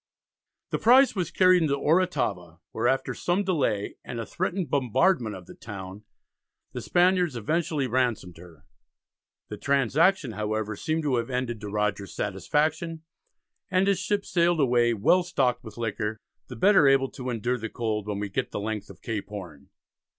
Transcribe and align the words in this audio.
The 0.71 0.79
prize 0.79 1.15
was 1.15 1.29
carried 1.29 1.61
into 1.61 1.75
Oratava, 1.77 2.59
where 2.71 2.87
after 2.87 3.13
some 3.13 3.43
delay, 3.43 3.97
and 4.03 4.19
a 4.19 4.25
threatened 4.25 4.71
bombardment 4.71 5.35
of 5.35 5.45
the 5.45 5.53
town, 5.53 6.05
the 6.71 6.81
Spaniards 6.81 7.35
eventually 7.35 7.85
ransomed 7.85 8.37
her. 8.37 8.65
The 9.49 9.57
transaction, 9.57 10.31
however, 10.31 10.75
seemed 10.75 11.03
to 11.03 11.17
have 11.17 11.29
ended 11.29 11.61
to 11.61 11.69
Rogers's 11.69 12.15
satisfaction, 12.15 13.03
and 13.69 13.85
his 13.85 13.99
ships 13.99 14.31
sailed 14.31 14.59
away 14.59 14.95
"well 14.95 15.21
stocked 15.21 15.63
with 15.63 15.77
liquor, 15.77 16.17
the 16.47 16.55
better 16.55 16.87
able 16.87 17.11
to 17.11 17.29
endure 17.29 17.59
the 17.59 17.69
cold 17.69 18.07
when 18.07 18.17
we 18.17 18.27
get 18.29 18.49
the 18.49 18.59
length 18.59 18.89
of 18.89 19.03
Cape 19.03 19.27
Horn." 19.29 19.69